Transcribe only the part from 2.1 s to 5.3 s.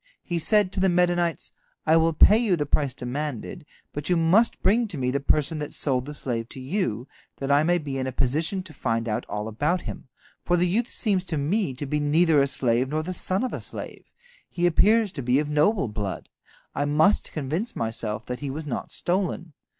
pay you the price demanded, but you must bring me the